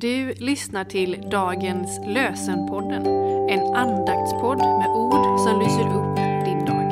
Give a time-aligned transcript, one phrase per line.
[0.00, 3.06] Du lyssnar till dagens lösenpodden,
[3.48, 6.90] en andaktspodd med ord som lyser upp din dag.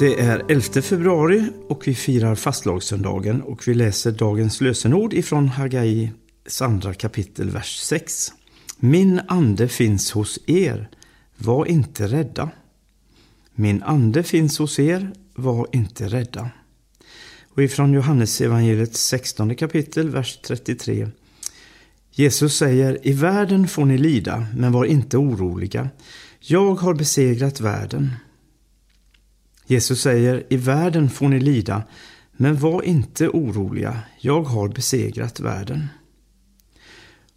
[0.00, 6.12] Det är 11 februari och vi firar fastlagssöndagen och vi läser dagens lösenord ifrån Hagai
[6.60, 8.32] andra kapitel, vers 6.
[8.78, 10.88] Min ande finns hos er,
[11.36, 12.50] var inte rädda.
[13.54, 16.50] Min ande finns hos er, var inte rädda.
[17.48, 21.08] Och ifrån Johannesevangeliets 16 kapitel, vers 33.
[22.10, 25.88] Jesus säger, i världen får ni lida, men var inte oroliga.
[26.40, 28.12] Jag har besegrat världen.
[29.66, 31.82] Jesus säger, i världen får ni lida,
[32.32, 33.98] men var inte oroliga.
[34.20, 35.86] Jag har besegrat världen.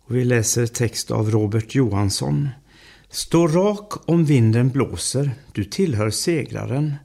[0.06, 2.50] Och vi läser text av Robert Johansson.
[3.10, 6.96] Stå rak om vinden blåser, du tillhör segraren.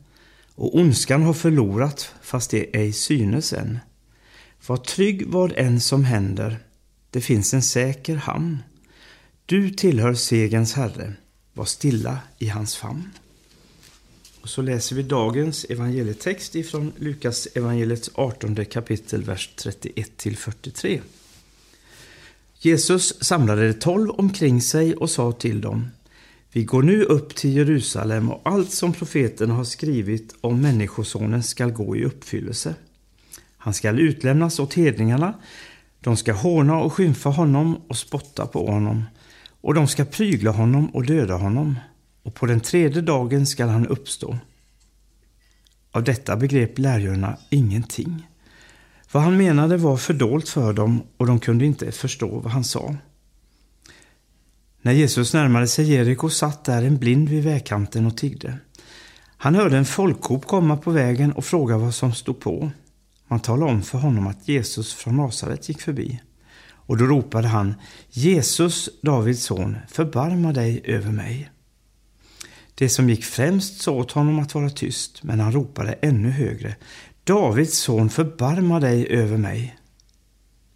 [0.54, 3.78] Och ondskan har förlorat, fast det ej synes än.
[4.66, 6.58] Var trygg vad än som händer,
[7.10, 8.62] det finns en säker hamn.
[9.46, 11.12] Du tillhör segens herre,
[11.52, 13.10] var stilla i hans famn.
[14.40, 21.00] Och så läser vi dagens evangelietext ifrån Lukas evangeliets 18 kapitel, vers 31 till 43.
[22.58, 25.90] Jesus samlade de tolv omkring sig och sa till dem
[26.54, 31.70] vi går nu upp till Jerusalem och allt som profeten har skrivit om Människosonen skall
[31.70, 32.74] gå i uppfyllelse.
[33.56, 35.34] Han skall utlämnas åt hedningarna,
[36.00, 39.04] de ska håna och skymfa honom och spotta på honom,
[39.60, 41.78] och de ska prygla honom och döda honom,
[42.22, 44.38] och på den tredje dagen skall han uppstå.
[45.90, 48.28] Av detta begrep lärjungarna ingenting.
[49.12, 52.94] Vad han menade var fördolt för dem och de kunde inte förstå vad han sa.
[54.84, 58.58] När Jesus närmade sig Jeriko satt där en blind vid vägkanten och tiggde.
[59.36, 62.70] Han hörde en folkhop komma på vägen och fråga vad som stod på.
[63.28, 66.20] Man talade om för honom att Jesus från Nasaret gick förbi.
[66.70, 67.74] Och då ropade han
[68.10, 71.50] Jesus, Davids son, förbarma dig över mig.
[72.74, 76.76] Det som gick främst sa åt honom att vara tyst, men han ropade ännu högre.
[77.24, 79.76] Davids son, förbarma dig över mig.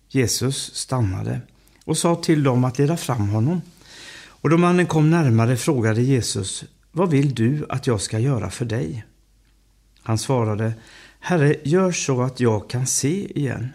[0.09, 1.41] Jesus stannade
[1.85, 3.61] och sa till dem att leda fram honom.
[4.41, 8.65] Och då mannen kom närmare frågade Jesus, vad vill du att jag ska göra för
[8.65, 9.05] dig?
[10.03, 10.73] Han svarade,
[11.21, 13.69] Herre, gör så att jag kan se igen.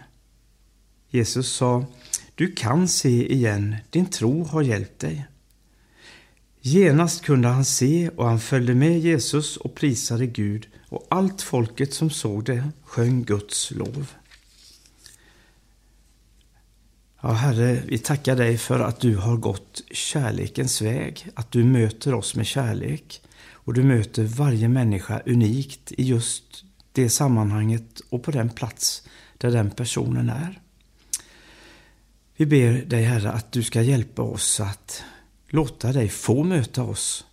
[1.10, 1.84] Jesus sa,
[2.34, 5.26] du kan se igen, din tro har hjälpt dig.
[6.60, 11.94] Genast kunde han se och han följde med Jesus och prisade Gud och allt folket
[11.94, 14.06] som såg det sjöng Guds lov.
[17.26, 22.14] Ja, Herre, vi tackar dig för att du har gått kärlekens väg, att du möter
[22.14, 28.30] oss med kärlek och du möter varje människa unikt i just det sammanhanget och på
[28.30, 29.08] den plats
[29.38, 30.60] där den personen är.
[32.36, 35.02] Vi ber dig Herre att du ska hjälpa oss att
[35.48, 37.24] låta dig få möta oss.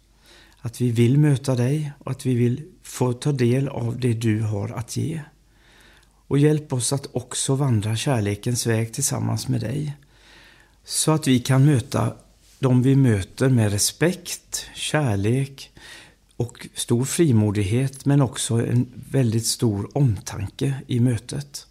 [0.58, 4.42] Att vi vill möta dig och att vi vill få ta del av det du
[4.42, 5.22] har att ge.
[6.32, 9.98] Och hjälp oss att också vandra kärlekens väg tillsammans med dig.
[10.84, 12.14] Så att vi kan möta
[12.60, 15.72] de vi möter med respekt, kärlek
[16.36, 21.68] och stor frimodighet men också en väldigt stor omtanke i mötet.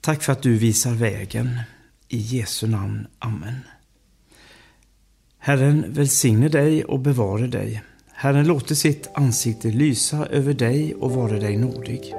[0.00, 1.60] Tack för att du visar vägen.
[2.08, 3.06] I Jesu namn.
[3.18, 3.60] Amen.
[5.38, 7.82] Herren välsigne dig och bevare dig.
[8.12, 12.14] Herren låter sitt ansikte lysa över dig och vare dig nådig.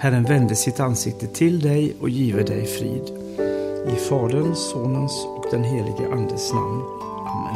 [0.00, 3.02] Herren vände sitt ansikte till dig och give dig frid.
[3.88, 6.82] I Faderns, Sonens och den helige Andes namn.
[7.26, 7.54] Amen.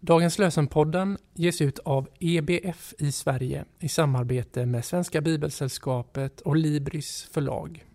[0.00, 7.28] Dagens lösenpodden ges ut av EBF i Sverige i samarbete med Svenska Bibelsällskapet och Libris
[7.32, 7.85] förlag.